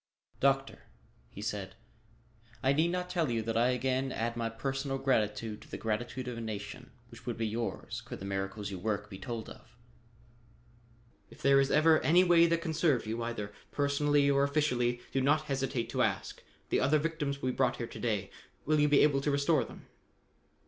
[0.39, 0.85] "Doctor,"
[1.29, 1.75] he said,
[2.63, 6.27] "I need not tell you that I again add my personal gratitude to the gratitude
[6.27, 9.77] of a nation which would be yours, could the miracles you work be told off.
[11.29, 15.21] If there is ever any way that can serve you, either personally or officially, do
[15.21, 16.41] not hesitate to ask.
[16.69, 18.31] The other victims will be brought here to day.
[18.65, 19.85] Will you be able to restore them?"